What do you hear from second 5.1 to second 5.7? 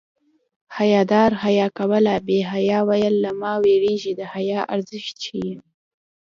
ښيي